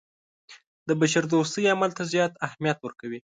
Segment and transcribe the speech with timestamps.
[0.87, 3.19] د بشردوستۍ عمل ته زیات اهمیت ورکوي.